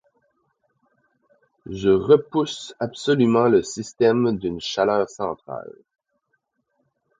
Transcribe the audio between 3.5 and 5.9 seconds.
système d’une chaleur centrale.